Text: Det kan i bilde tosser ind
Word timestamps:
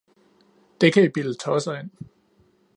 Det 0.81 0.91
kan 0.93 1.03
i 1.03 1.09
bilde 1.09 1.33
tosser 1.33 1.73
ind 1.79 1.91